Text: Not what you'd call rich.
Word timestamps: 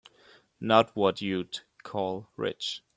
Not 0.59 0.95
what 0.95 1.21
you'd 1.21 1.59
call 1.83 2.27
rich. 2.35 2.81